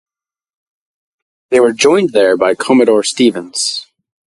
[1.51, 3.85] They were joined there by Commodore Stevens.